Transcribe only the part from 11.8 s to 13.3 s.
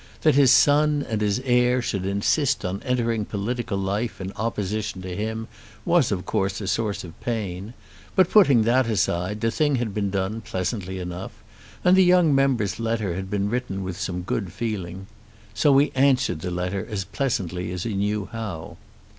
and the young member's letter had